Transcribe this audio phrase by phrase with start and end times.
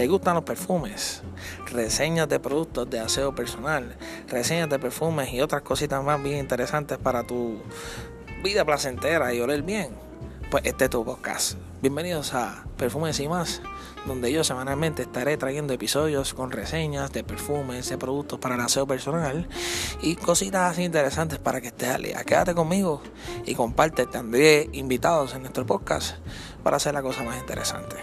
[0.00, 1.20] ¿Te gustan los perfumes?
[1.66, 6.96] Reseñas de productos de aseo personal, reseñas de perfumes y otras cositas más bien interesantes
[6.96, 7.60] para tu
[8.42, 9.90] vida placentera y oler bien.
[10.50, 11.58] Pues este es tu podcast.
[11.82, 13.60] Bienvenidos a Perfumes y más,
[14.06, 18.86] donde yo semanalmente estaré trayendo episodios con reseñas de perfumes, de productos para el aseo
[18.86, 19.50] personal
[20.00, 22.24] y cositas así interesantes para que estés al día.
[22.24, 23.02] Quédate conmigo
[23.44, 26.16] y comparte, tendré invitados en nuestro podcast
[26.62, 27.96] para hacer la cosa más interesante.